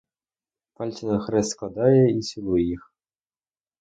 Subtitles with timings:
[0.73, 2.93] Пальці на хрест складає і цілує їх.